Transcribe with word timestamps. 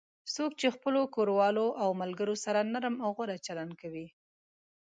څوک 0.35 0.51
چې 0.59 0.67
خپلو 0.75 1.01
کوروالو 1.15 1.65
او 1.81 1.89
ملگرو 2.01 2.35
سره 2.45 2.59
نرم 2.73 2.95
او 3.05 3.09
غوره 3.17 3.37
چلند 3.47 3.71
کوي 3.81 4.07